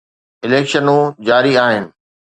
[0.45, 1.85] اليڪشنون جاري آهن.